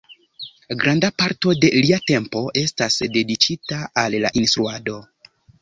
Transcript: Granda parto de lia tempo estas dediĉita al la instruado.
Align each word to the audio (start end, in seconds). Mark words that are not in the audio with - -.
Granda 0.83 1.11
parto 1.23 1.53
de 1.65 1.69
lia 1.75 1.99
tempo 2.13 2.43
estas 2.63 2.99
dediĉita 3.19 3.79
al 4.07 4.21
la 4.25 4.37
instruado. 4.43 5.01